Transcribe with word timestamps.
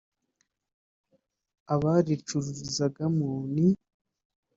abacuririzagamo 1.73 3.27
ni 3.53 3.67